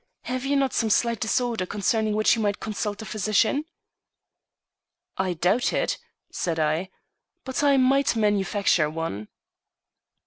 Have 0.23 0.45
you 0.45 0.55
not 0.55 0.73
some 0.73 0.89
slight 0.89 1.19
disorder 1.19 1.67
concerning 1.67 2.15
which 2.15 2.35
you 2.35 2.41
might 2.41 2.59
consult 2.59 3.03
a 3.03 3.05
physician?" 3.05 3.65
"I 5.15 5.33
doubt 5.33 5.73
it," 5.73 5.99
said 6.31 6.57
I; 6.57 6.89
"but 7.43 7.61
I 7.61 7.77
might 7.77 8.15
manufacture 8.15 8.89
one." 8.89 9.27